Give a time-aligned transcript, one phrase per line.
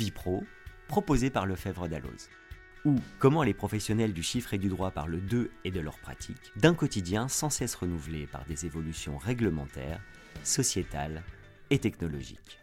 [0.00, 0.44] Vipro,
[0.88, 2.30] proposé par Lefebvre Dalloz.
[2.86, 6.52] Ou comment les professionnels du chiffre et du droit parlent d'eux et de leurs pratiques,
[6.56, 10.00] d'un quotidien sans cesse renouvelé par des évolutions réglementaires,
[10.42, 11.22] sociétales
[11.68, 12.60] et technologiques.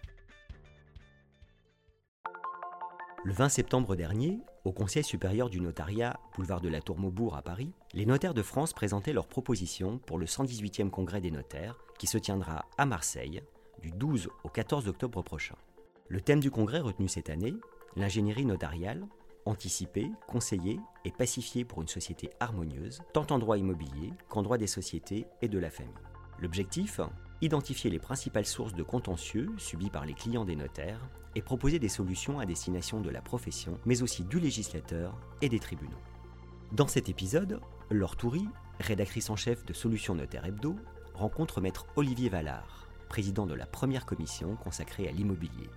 [3.24, 7.44] Le 20 septembre dernier, au Conseil supérieur du notariat, boulevard de la Tour Maubourg à
[7.44, 12.08] Paris, les notaires de France présentaient leurs propositions pour le 118e congrès des notaires qui
[12.08, 13.44] se tiendra à Marseille
[13.84, 15.56] du 12 au 14 octobre prochain.
[16.10, 17.56] Le thème du congrès retenu cette année,
[17.98, 19.06] l'ingénierie notariale,
[19.46, 24.68] anticiper, conseiller et pacifier pour une société harmonieuse, tant en droit immobilier qu'en droit des
[24.68, 25.94] sociétés et de la famille.
[26.40, 27.02] L'objectif
[27.42, 31.90] Identifier les principales sources de contentieux subis par les clients des notaires et proposer des
[31.90, 36.00] solutions à destination de la profession, mais aussi du législateur et des tribunaux.
[36.72, 38.48] Dans cet épisode, Laure Toury,
[38.80, 40.78] rédactrice en chef de Solutions Notaires Hebdo,
[41.14, 45.70] rencontre maître Olivier Vallard, président de la première commission consacrée à l'immobilier.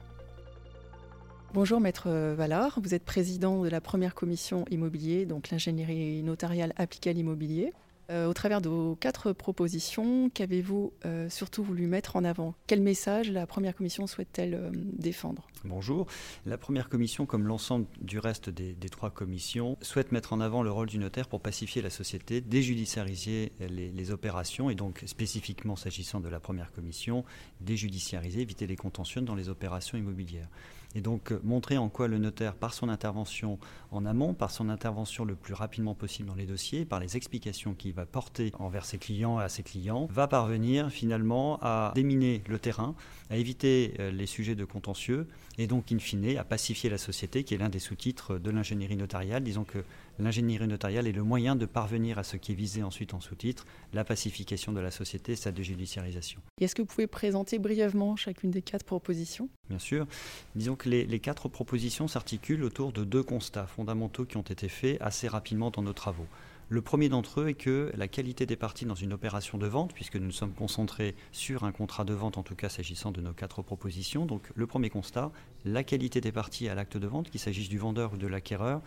[1.52, 7.10] Bonjour Maître Vallard, vous êtes président de la première commission immobilier, donc l'ingénierie notariale appliquée
[7.10, 7.72] à l'immobilier.
[8.10, 12.54] Euh, au travers de vos quatre propositions, qu'avez-vous euh, surtout voulu mettre en avant?
[12.68, 15.48] Quel message la première commission souhaite-t-elle euh, défendre?
[15.64, 16.06] Bonjour.
[16.46, 20.70] La première commission, comme l'ensemble du reste des, trois commissions, souhaite mettre en avant le
[20.70, 26.20] rôle du notaire pour pacifier la société, déjudiciariser les, les opérations et donc spécifiquement s'agissant
[26.20, 27.24] de la première commission,
[27.60, 30.48] déjudiciariser, éviter les contentieux dans les opérations immobilières
[30.94, 33.58] et donc euh, montrer en quoi le notaire, par son intervention
[33.92, 37.74] en amont, par son intervention le plus rapidement possible dans les dossiers, par les explications
[37.74, 42.42] qu'il va porter envers ses clients et à ses clients, va parvenir finalement à déminer
[42.48, 42.94] le terrain,
[43.30, 45.26] à éviter euh, les sujets de contentieux
[45.58, 48.96] et donc in fine à pacifier la société, qui est l'un des sous-titres de l'ingénierie
[48.96, 49.42] notariale.
[49.42, 49.84] Disons que
[50.18, 53.66] l'ingénierie notariale est le moyen de parvenir à ce qui est visé ensuite en sous-titre,
[53.92, 56.40] la pacification de la société, sa déjudiciarisation.
[56.60, 59.48] Est-ce que vous pouvez présenter brièvement chacune des quatre propositions?
[59.68, 60.06] Bien sûr.
[60.54, 65.28] Disons les, quatre propositions s'articulent autour de deux constats fondamentaux qui ont été faits assez
[65.28, 66.26] rapidement dans nos travaux.
[66.68, 69.92] Le premier d'entre eux est que la qualité des parties dans une opération de vente,
[69.92, 73.20] puisque nous nous sommes concentrés sur un contrat de vente, en tout cas s'agissant de
[73.20, 75.32] nos quatre propositions, donc le premier constat,
[75.64, 78.80] la qualité des parties à l'acte de vente, qu'il s'agisse du vendeur ou de l'acquéreur,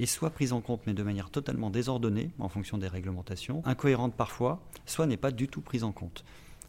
[0.00, 4.14] est soit prise en compte mais de manière totalement désordonnée en fonction des réglementations, incohérente
[4.14, 6.24] parfois, soit n'est pas du tout prise en compte.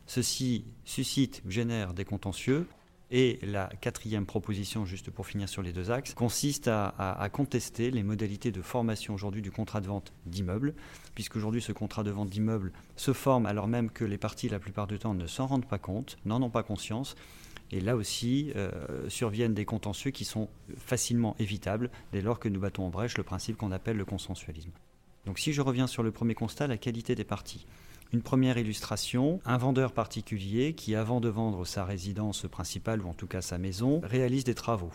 [0.06, 2.68] Ceci suscite génère des contentieux.
[3.10, 8.04] Et la quatrième proposition, juste pour finir sur les deux axes, consiste à, contester les
[8.04, 10.74] modalités de formation aujourd'hui du contrat de vente d'immeuble,
[11.16, 14.88] puisqu'aujourd'hui ce contrat de vente d'immeuble se forme alors même que les parties, la plupart
[14.88, 17.16] du temps, ne s'en rendent pas compte, n'en ont pas conscience,
[17.72, 22.60] et là aussi, euh, surviennent des contentieux qui sont facilement évitables dès lors que nous
[22.60, 24.72] battons en brèche le principe qu'on appelle le consensualisme.
[25.26, 27.66] Donc si je reviens sur le premier constat, la qualité des parties.
[28.14, 33.14] Une première illustration, un vendeur particulier qui, avant de vendre sa résidence principale ou en
[33.14, 34.92] tout cas sa maison, réalise des travaux.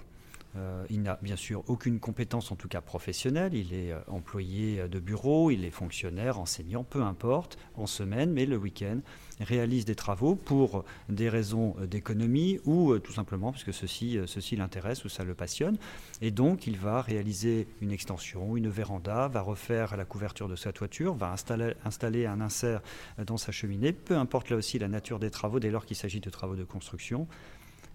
[0.56, 3.54] Euh, il n'a bien sûr aucune compétence, en tout cas professionnelle.
[3.54, 8.44] Il est euh, employé de bureau, il est fonctionnaire, enseignant, peu importe, en semaine, mais
[8.44, 9.00] le week-end,
[9.40, 14.56] réalise des travaux pour des raisons euh, d'économie ou tout simplement parce que ceci, ceci
[14.56, 15.78] l'intéresse ou ça le passionne.
[16.20, 20.72] Et donc, il va réaliser une extension, une véranda, va refaire la couverture de sa
[20.72, 22.82] toiture, va installer, installer un insert
[23.24, 26.20] dans sa cheminée, peu importe là aussi la nature des travaux dès lors qu'il s'agit
[26.20, 27.26] de travaux de construction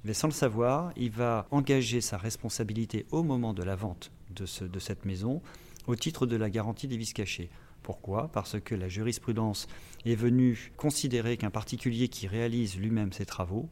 [0.04, 4.46] mais sans le savoir, il va engager sa responsabilité au moment de la vente de,
[4.80, 5.42] cette maison
[5.88, 7.50] au titre de la garantie des vices cachés.
[7.84, 8.30] Pourquoi?
[8.34, 9.68] Parce que la jurisprudence
[10.06, 13.70] est venue considérer qu'un particulier qui réalise lui-même ses travaux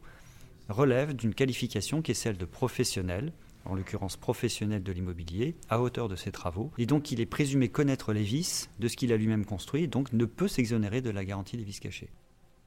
[0.69, 3.34] relève d'une qualification qui est celle de professionnel,
[3.66, 7.69] en l'occurrence professionnel de l'immobilier, à hauteur de ses travaux, et donc il est présumé
[7.69, 11.09] connaître les vices de ce qu'il a lui-même construit, et donc ne peut s'exonérer de
[11.09, 12.09] la garantie des vices cachés.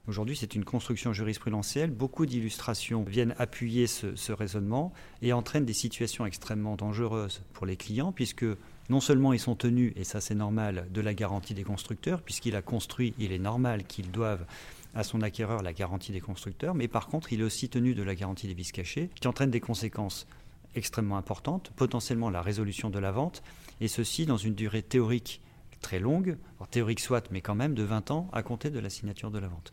[0.09, 1.91] Aujourd'hui, c'est une construction jurisprudentielle.
[1.91, 8.11] Beaucoup d'illustrations viennent appuyer ce, raisonnement et entraînent des situations extrêmement dangereuses pour les clients,
[8.11, 8.47] puisque
[8.89, 12.57] non seulement ils sont tenus, et ça c'est normal, de la garantie des constructeurs, puisqu'il
[12.57, 14.47] a construit, il est normal qu'ils doivent
[14.95, 18.03] à son acquéreur la garantie des constructeurs, mais par contre, il est aussi tenu de
[18.03, 20.27] la garantie des vices cachés, qui entraîne des conséquences
[20.75, 23.43] extrêmement importantes, potentiellement la résolution de la vente,
[23.83, 25.43] et ceci dans une durée théorique
[25.83, 26.37] très longue,
[26.71, 29.49] théorique soit, mais quand même de 20 ans à compter de la signature de la
[29.49, 29.71] vente.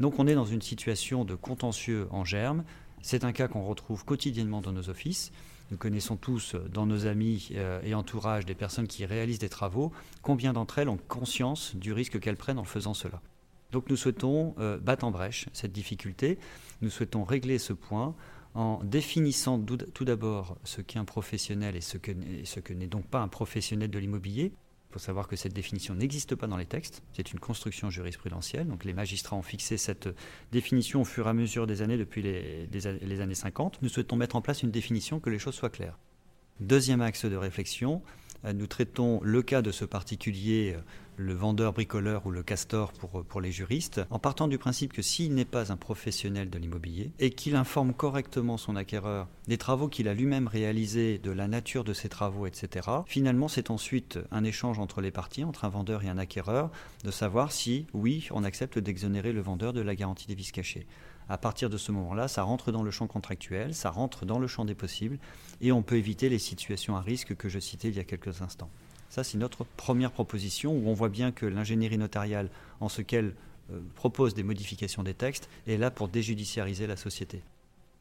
[0.00, 2.64] Donc on est dans une situation de contentieux en germe.
[3.02, 5.30] C'est un cas qu'on retrouve quotidiennement dans nos offices.
[5.70, 9.48] Nous connaissons tous euh, dans nos amis euh, et entourage des personnes qui réalisent des
[9.48, 9.92] travaux.
[10.22, 13.22] Combien d'entre elles ont conscience du risque qu'elles prennent en faisant cela?
[13.72, 16.38] Donc nous souhaitons euh, battre en brèche cette difficulté.
[16.82, 18.14] Nous souhaitons régler ce point
[18.54, 22.12] en définissant tout d'abord ce qu'est un professionnel et ce que,
[22.44, 24.52] ce que n'est donc pas un professionnel de l'immobilier
[24.94, 28.68] faut savoir que cette définition n'existe pas dans les textes, c'est une construction jurisprudentielle.
[28.68, 30.08] Donc les magistrats ont fixé cette
[30.52, 33.82] définition au fur et à mesure des années depuis les, les années 50.
[33.82, 35.98] Nous souhaitons mettre en place une définition que les choses soient claires.
[36.60, 38.02] Deuxième axe de réflexion,
[38.44, 40.80] euh, nous traitons le cas de ce particulier, euh,
[41.16, 44.92] le vendeur bricoleur ou le castor pour, euh, pour les juristes, en partant du principe
[44.92, 49.58] que s'il n'est pas un professionnel de l'immobilier et qu'il informe correctement son acquéreur des
[49.58, 54.18] travaux qu'il a lui-même réalisés, de la nature de ses travaux, etc., finalement c'est ensuite
[54.30, 56.70] un échange entre les parties, entre un vendeur et un acquéreur,
[57.04, 60.86] de savoir si, oui, on accepte d'exonérer le vendeur de la garantie des vices cachés.
[61.28, 64.46] À partir de ce moment-là, ça rentre dans le champ contractuel, ça rentre dans le
[64.46, 65.18] champ des possibles,
[65.60, 68.42] et on peut éviter les situations à risque que je citais il y a quelques
[68.42, 68.70] instants.
[69.14, 72.50] Ça, c'est notre première proposition, où on voit bien que l'ingénierie notariale,
[72.80, 73.36] en ce qu'elle
[73.70, 77.40] euh, propose des modifications des textes, est là pour déjudiciariser la société.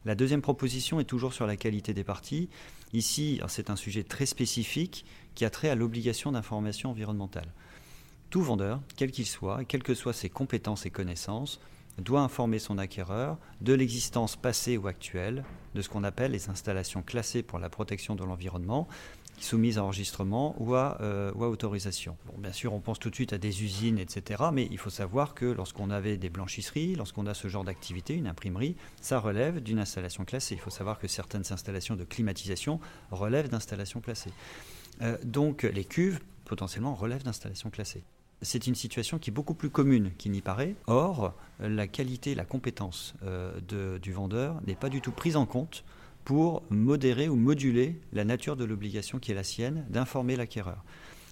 [0.06, 2.50] La deuxième proposition est toujours sur la qualité des parties.
[2.94, 5.06] Ici, c'est un sujet très spécifique
[5.36, 7.54] qui a trait à l'obligation d'information environnementale.
[8.32, 11.60] Tout vendeur, quel qu'il soit, et quelles que soient ses compétences et connaissances,
[12.00, 15.44] doit informer son acquéreur de l'existence passée ou actuelle
[15.76, 18.88] de ce qu'on appelle les installations classées pour la protection de l'environnement,
[19.44, 22.18] soumises à enregistrement ou à, euh, autorisation.
[22.38, 24.44] Bien sûr, on pense tout de suite à des usines, etc.
[24.52, 28.28] Mais il faut savoir que lorsqu'on avait des blanchisseries, lorsqu'on a ce genre d'activité, une
[28.28, 30.56] imprimerie, ça relève d'une installation classée.
[30.56, 32.80] Il faut savoir que certaines installations de climatisation
[33.12, 34.34] relèvent d'installations classées.
[35.02, 38.04] Euh, donc les cuves, potentiellement, relèvent d'installations classées
[38.44, 40.76] c'est une situation qui est beaucoup plus commune qu'il n'y paraît.
[40.88, 45.84] Or, la qualité, la compétence euh, du vendeur n'est pas du tout prise en compte
[46.24, 50.84] pour modérer ou moduler la nature de l'obligation qui est la sienne d'informer l'acquéreur.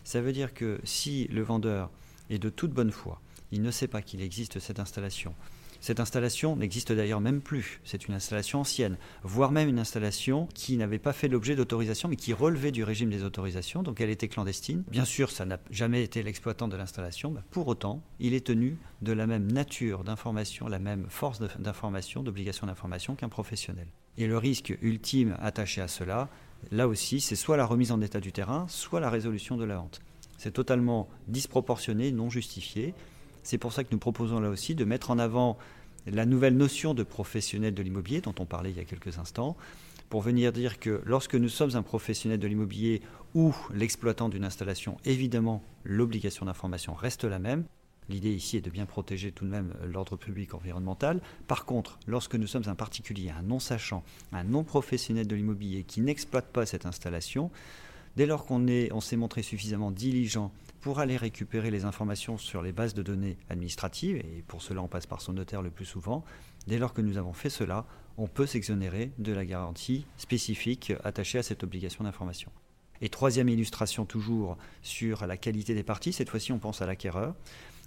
[0.04, 1.90] Ça veut dire que si le vendeur
[2.30, 3.22] est de toute bonne foi,
[3.52, 5.36] il ne sait pas qu'il existe cette installation,
[5.82, 7.82] cette installation n'existe d'ailleurs même plus.
[7.84, 12.18] C'est une installation ancienne, voire même une installation qui n'avait pas fait l'objet d'autorisation, mais
[12.18, 14.84] qui relevait du régime des autorisations, donc elle était clandestine.
[14.92, 17.34] Bien sûr, ça n'a jamais été l'exploitant de l'installation.
[17.50, 22.68] pour autant, il est tenu de la même nature d'information, la même force d'information, d'obligation
[22.68, 23.88] d'information qu'un professionnel.
[24.22, 26.30] Et le risque ultime attaché à cela,
[26.72, 29.78] là aussi, c'est soit la remise en état du terrain, soit la résolution de la
[29.78, 30.00] vente.
[30.38, 32.94] C'est totalement disproportionné, non justifié.
[33.42, 35.58] C'est pour ça que nous proposons là aussi de mettre en avant
[36.06, 39.58] la nouvelle notion de professionnel de l'immobilier dont on parlait il y a quelques instants,
[40.10, 43.02] pour venir dire que lorsque nous sommes un professionnel de l'immobilier
[43.34, 47.64] ou l'exploitant d'une installation, évidemment, l'obligation d'information reste la même.
[48.12, 51.22] L'idée ici est de bien protéger tout de même l'ordre public environnemental.
[51.48, 54.04] Par contre, lorsque nous sommes un particulier, un non-sachant,
[54.34, 57.52] un non-professionnel de l'immobilier qui n'exploite pas cette installation,
[58.18, 62.74] dès lors qu'on on s'est montré suffisamment diligent pour aller récupérer les informations sur les
[62.74, 66.26] bases de données administratives, et pour cela on passe par son notaire le plus souvent,
[66.68, 67.86] dès lors que nous avons fait cela,
[68.18, 72.52] on peut s'exonérer de la garantie spécifique attachée à cette obligation d'information.
[73.00, 77.36] Et troisième illustration toujours sur la qualité des parties, cette fois-ci on pense à l'acquéreur.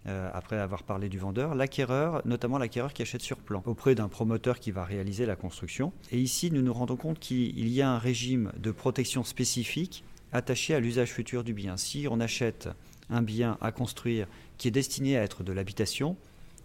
[0.07, 4.09] Euh, après avoir parlé du vendeur, l'acquéreur, notamment l'acquéreur qui achète sur plan, auprès d'un
[4.09, 5.95] promoteur qui va réaliser la construction.
[6.13, 10.75] Et ici, nous nous rendons compte qu'il y a un régime de protection spécifique attaché
[10.75, 11.79] à l'usage futur du bien.
[11.79, 12.69] Si on achète
[13.09, 14.27] un bien à construire
[14.59, 16.19] qui est destiné à être de l'habitation,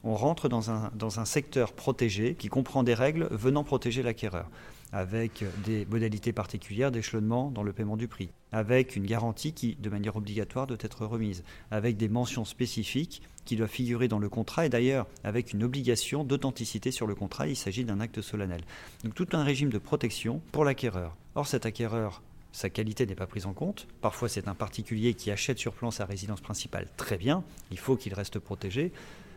[0.04, 4.50] on rentre dans un, secteur protégé qui comprend des règles venant protéger l'acquéreur,
[4.92, 9.90] avec des modalités particulières d'échelonnement dans le paiement du prix, avec une garantie qui, de
[9.90, 14.66] manière obligatoire, doit être remise, avec des mentions spécifiques qui doivent figurer dans le contrat
[14.66, 18.62] et d'ailleurs avec une obligation d'authenticité sur le contrat, il s'agit d'un acte solennel.
[19.04, 21.16] Donc tout un régime de protection pour l'acquéreur.
[21.36, 23.88] Or cet acquéreur sa qualité n'est pas prise en compte.
[24.02, 27.96] Parfois, c'est un particulier qui achète sur plan sa résidence principale, très bien, il faut
[27.96, 28.92] qu'il reste protégé.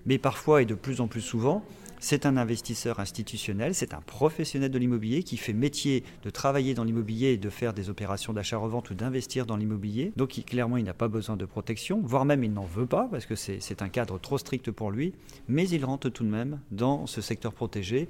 [0.06, 1.64] Mais parfois, et de plus en plus souvent,
[2.02, 6.82] c'est un investisseur institutionnel, c'est un professionnel de l'immobilier qui fait métier de travailler dans
[6.82, 10.12] l'immobilier et de faire des opérations d'achat-revente ou d'investir dans l'immobilier.
[10.16, 13.24] Donc clairement, il n'a pas besoin de protection, voire même il n'en veut pas parce
[13.24, 15.14] que c'est un cadre trop strict pour lui,
[15.46, 18.08] mais il rentre tout de même dans ce secteur protégé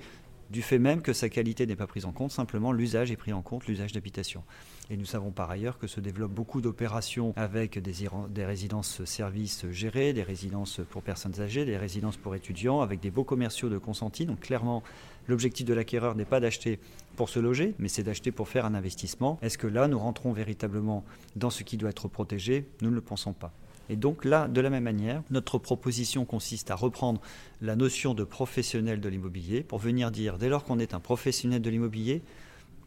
[0.52, 3.32] du fait même que sa qualité n'est pas prise en compte, simplement l'usage est pris
[3.32, 4.44] en compte, l'usage d'habitation.
[4.90, 10.23] Et nous savons par ailleurs que se développent beaucoup d'opérations avec des, résidences-services gérées, des
[10.23, 14.26] résidences pour personnes âgées, des résidences pour étudiants, avec des beaux commerciaux de consentis.
[14.26, 14.82] Donc clairement,
[15.26, 16.78] l'objectif de l'acquéreur n'est pas d'acheter
[17.16, 19.38] pour se loger, mais c'est d'acheter pour faire un investissement.
[19.40, 21.02] Est-ce que là, nous rentrons véritablement
[21.35, 22.68] dans ce qui doit être protégé?
[22.82, 23.54] Nous ne le pensons pas.
[23.89, 27.21] Et donc là, de la même manière, notre proposition consiste à reprendre
[27.61, 31.61] la notion de professionnel de l'immobilier pour venir dire, dès lors qu'on est un professionnel
[31.61, 32.23] de l'immobilier,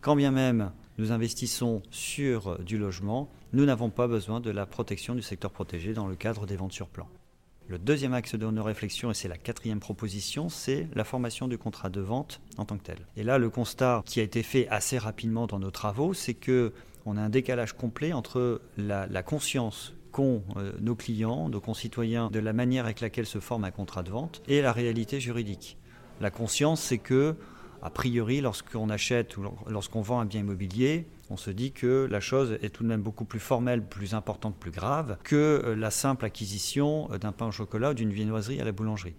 [0.02, 5.16] quand bien même nous investissons sur du logement, nous n'avons pas besoin de la protection
[5.16, 7.08] du secteur protégé dans le cadre des ventes sur plan.
[7.68, 11.58] Le deuxième axe de nos réflexions, et c'est la quatrième proposition, c'est la formation du
[11.58, 13.00] contrat de vente en tant que tel.
[13.18, 16.72] Et là, le constat qui a été fait assez rapidement dans nos travaux, c'est que
[17.08, 22.54] on a un décalage complet entre la conscience euh, nos clients, nos concitoyens, de la
[22.54, 25.78] manière avec laquelle se forme un contrat de vente et la réalité juridique.
[26.22, 27.36] La conscience, c'est que,
[27.82, 32.20] a priori, lorsqu'on achète ou lorsqu'on vend un bien immobilier, on se dit que la
[32.20, 35.92] chose est tout de même beaucoup plus formelle, plus importante, plus grave que euh, la
[35.92, 39.16] simple acquisition d'un pain au chocolat ou d'une viennoiserie à la boulangerie.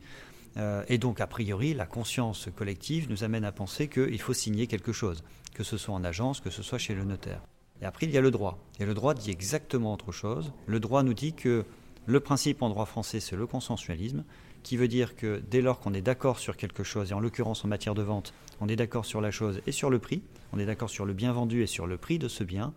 [0.56, 4.66] Euh, et donc, a priori, la conscience collective nous amène à penser qu'il faut signer
[4.66, 5.22] quelque chose,
[5.54, 7.42] que ce soit en agence, que ce soit chez le notaire.
[7.82, 8.58] Et après, il y a le droit.
[8.80, 10.52] Et le droit dit exactement autre chose.
[10.66, 11.64] Le droit nous dit que
[12.06, 14.24] le principe en droit français, c'est le consensualisme,
[14.62, 17.64] qui veut dire que dès lors qu'on est d'accord sur quelque chose, et en l'occurrence
[17.64, 20.58] en matière de vente, on est d'accord sur la chose et sur le prix, on
[20.58, 22.72] est d'accord sur le bien vendu et sur le prix de ce bien,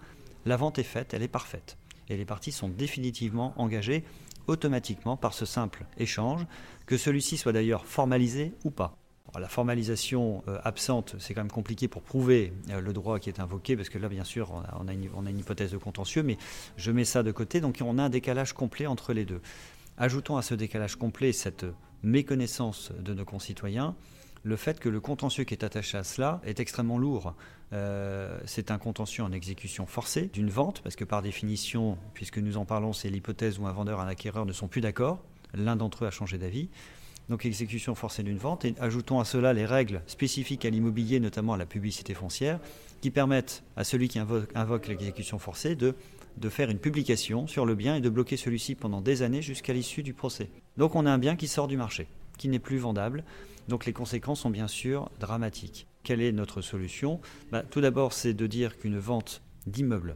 [0.45, 1.77] la vente est faite, elle est parfaite.
[2.09, 4.03] Et les parties sont définitivement engagées
[4.45, 6.45] automatiquement par ce simple échange,
[6.85, 8.98] que celui-ci soit d'ailleurs formalisé ou pas.
[9.37, 13.39] La formalisation euh, absente, c'est quand même compliqué pour prouver euh, le droit qui est
[13.39, 16.37] invoqué, parce que là, bien sûr, on a, une, hypothèse de contentieux, mais
[16.77, 19.41] je mets ça de côté, donc on a un décalage complet entre les deux.
[19.97, 21.65] Ajoutons à ce décalage complet cette
[22.01, 23.95] méconnaissance de nos concitoyens,
[24.43, 27.35] le fait que le contentieux qui est attaché à cela est extrêmement lourd.
[27.73, 32.57] Euh, c'est un contentieux en exécution forcée d'une vente, parce que par définition, puisque nous
[32.57, 35.21] en parlons, c'est l'hypothèse où un vendeur et un acquéreur ne sont plus d'accord,
[35.53, 36.69] l'un d'entre eux a changé d'avis.
[37.29, 41.53] Donc exécution forcée d'une vente, et ajoutons à cela les règles spécifiques à l'immobilier, notamment
[41.53, 42.59] à la publicité foncière,
[43.01, 45.93] qui permettent à celui qui invoque, l'exécution forcée de,
[46.49, 50.03] faire une publication sur le bien et de bloquer celui-ci pendant des années jusqu'à l'issue
[50.03, 50.49] du procès.
[50.77, 52.07] Donc on a un bien qui sort du marché,
[52.37, 53.23] qui n'est plus vendable.
[53.67, 55.85] Donc les conséquences sont bien sûr dramatiques.
[56.03, 57.19] Quelle est notre solution?
[57.51, 60.15] Bah, Tout d'abord, c'est de dire qu'une vente d'immeuble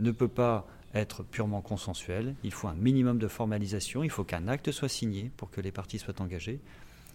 [0.00, 0.66] ne peut pas
[0.98, 2.34] être purement consensuelle.
[2.44, 5.72] Il faut un minimum de formalisation, il faut qu'un acte soit signé pour que les
[5.72, 6.60] parties soient engagées.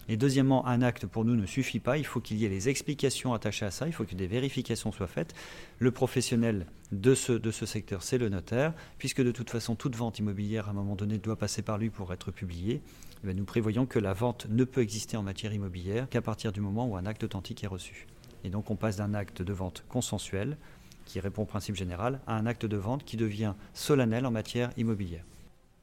[0.08, 2.68] Et deuxièmement, un acte pour nous ne suffit pas, il faut qu'il y ait les
[2.68, 5.34] explications attachées à ça, il faut que des vérifications soient faites.
[5.78, 9.96] Le professionnel de ce, de ce secteur, c'est le notaire, puisque de toute façon, toute
[9.96, 12.82] vente immobilière, à un moment donné, doit passer par lui pour être publiée.
[13.26, 16.60] Eh nous prévoyons que la vente ne peut exister en matière immobilière qu'à partir du
[16.60, 18.06] moment où un acte authentique est reçu.
[18.44, 20.58] Et donc on passe d'un acte de vente consensuel,
[21.04, 24.70] qui répond au principe général, à un acte de vente qui devient solennel en matière
[24.76, 25.24] immobilière.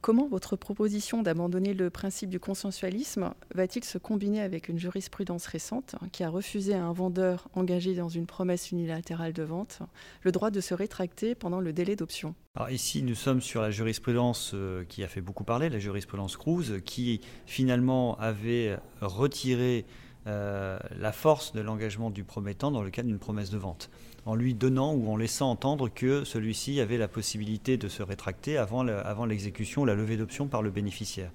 [0.02, 5.94] Comment votre proposition d'abandonner le principe du consensualisme va-t-il se combiner avec une jurisprudence récente
[6.10, 9.78] qui a refusé à un vendeur engagé dans une promesse unilatérale de vente
[10.22, 12.34] le droit de se rétracter pendant le délai d'option?
[12.56, 16.36] Alors ici, nous sommes sur la jurisprudence euh, qui a fait beaucoup parler, la jurisprudence
[16.36, 19.86] Cruz, qui finalement avait retiré
[20.26, 23.90] euh, la force de l'engagement du promettant dans le cadre d'une promesse de vente
[24.24, 28.56] en lui donnant ou en laissant entendre que celui-ci avait la possibilité de se rétracter
[28.56, 28.84] avant,
[29.24, 31.30] l'exécution ou la levée d'option par le bénéficiaire.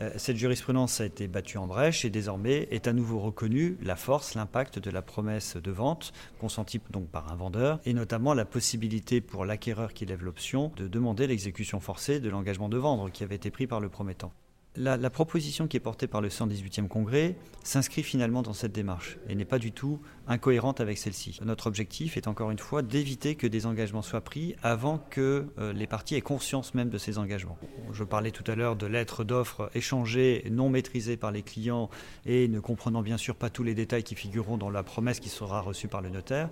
[0.00, 3.96] Euh, cette jurisprudence a été battue en brèche et désormais est à nouveau reconnue la
[3.96, 8.44] force, l'impact de la promesse de vente consentie donc par un vendeur et notamment la
[8.44, 13.24] possibilité pour l'acquéreur qui lève l'option de demander l'exécution forcée de l'engagement de vendre qui
[13.24, 14.32] avait été pris par le promettant
[14.76, 19.34] la, proposition qui est portée par le 118e congrès s'inscrit finalement dans cette démarche et
[19.34, 21.38] n'est pas du tout incohérente avec celle-ci.
[21.44, 25.72] Notre objectif est encore une fois d'éviter que des engagements soient pris avant que euh,
[25.72, 27.58] les parties aient conscience même de ces engagements.
[27.92, 31.90] Je parlais tout à l'heure de lettres d'offres échangées, non maîtrisées par les clients
[32.24, 35.28] et ne comprenant bien sûr pas tous les détails qui figureront dans la promesse qui
[35.28, 36.48] sera reçue par le notaire.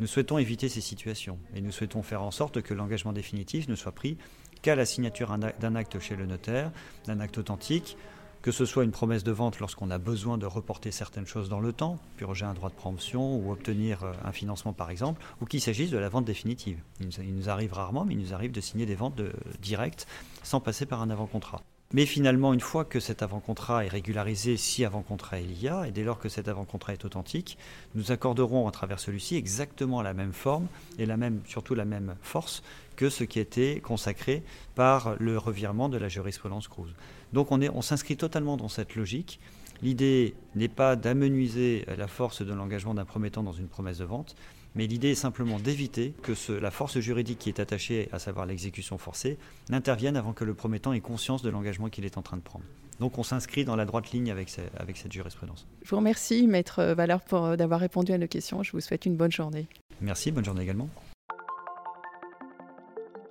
[0.00, 3.74] Nous souhaitons éviter ces situations et nous souhaitons faire en sorte que l'engagement définitif ne
[3.74, 4.16] soit pris
[4.62, 6.72] qu'à la signature d'un acte chez le notaire,
[7.06, 7.98] d'un acte authentique,
[8.40, 11.60] que ce soit une promesse de vente lorsqu'on a besoin de reporter certaines choses dans
[11.60, 15.44] le temps, purger un droit de préemption ou obtenir euh, un financement par exemple, ou
[15.44, 16.80] qu'il s'agisse de la vente définitive.
[17.00, 19.20] Il nous, arrive rarement, mais il nous arrive de signer des ventes
[19.60, 20.06] directes
[20.42, 21.62] sans passer par un avant-contrat.
[21.92, 25.90] Mais finalement, une fois que cet avant-contrat est régularisé, si avant-contrat il y a, et
[25.90, 27.58] dès lors que cet avant-contrat est authentique,
[27.96, 30.68] nous accorderons à travers celui-ci exactement la même forme
[30.98, 32.62] et la même, surtout la même force
[32.94, 34.44] que ce qui était consacré
[34.76, 36.90] par le revirement de la jurisprudence Cruz.
[37.32, 39.40] Donc on, on s'inscrit totalement dans cette logique.
[39.82, 44.36] L'idée n'est pas d'amenuiser la force de l'engagement d'un promettant dans une promesse de vente,
[44.74, 48.98] mais l'idée est simplement d'éviter que la force juridique qui est attachée, à savoir l'exécution
[48.98, 52.42] forcée, n'intervienne avant que le promettant ait conscience de l'engagement qu'il est en train de
[52.42, 52.64] prendre.
[53.00, 55.66] Donc on s'inscrit dans la droite ligne avec, avec cette jurisprudence.
[55.82, 58.62] Je vous remercie, Maître Valeur, pour euh, d'avoir répondu à nos questions.
[58.62, 59.66] Je vous souhaite une bonne journée.
[60.02, 60.88] Merci, bonne journée également.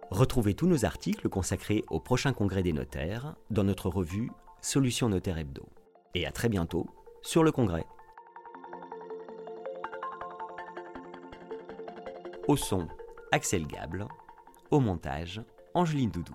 [0.09, 4.31] Retrouvez tous nos articles consacrés au prochain congrès des notaires dans notre revue
[4.61, 5.69] Solutions Notaire Hebdo.
[6.15, 6.87] Et à très bientôt
[7.21, 7.85] sur le congrès.
[12.49, 12.87] Au son,
[13.31, 14.07] Axel Gable.
[14.71, 15.39] Au montage,
[15.75, 16.33] Angeline Doudou.